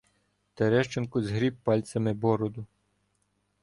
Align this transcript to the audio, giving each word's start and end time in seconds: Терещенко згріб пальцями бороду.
Терещенко 0.53 1.21
згріб 1.21 1.57
пальцями 1.63 2.13
бороду. 2.13 2.65